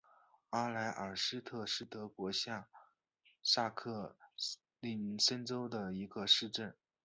[0.49, 2.67] 阿莱尔斯特是德国下
[3.43, 4.15] 萨克
[5.19, 6.73] 森州的一个市镇。